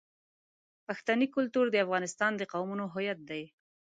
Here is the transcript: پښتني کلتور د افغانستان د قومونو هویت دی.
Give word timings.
پښتني 0.87 1.27
کلتور 1.35 1.65
د 1.71 1.75
افغانستان 1.85 2.31
د 2.37 2.41
قومونو 2.53 2.83
هویت 2.93 3.19
دی. 3.29 3.43